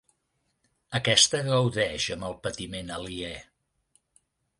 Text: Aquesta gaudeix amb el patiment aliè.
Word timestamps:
Aquesta 0.99 1.41
gaudeix 1.47 2.07
amb 2.15 2.27
el 2.31 2.37
patiment 2.47 2.89
aliè. 2.97 3.31